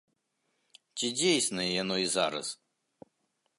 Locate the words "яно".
1.83-1.95